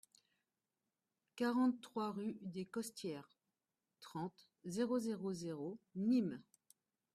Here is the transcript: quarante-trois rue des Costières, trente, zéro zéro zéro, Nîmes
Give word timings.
quarante-trois 1.35 2.09
rue 2.11 2.39
des 2.41 2.65
Costières, 2.65 3.37
trente, 3.99 4.49
zéro 4.65 4.97
zéro 4.97 5.31
zéro, 5.31 5.77
Nîmes 5.93 6.41